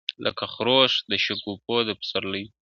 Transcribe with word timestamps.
لکه 0.25 0.43
خروښ 0.53 0.93
د 1.09 1.11
شګوفو 1.25 1.75
د 1.87 1.89
پسرلیو!. 1.99 2.49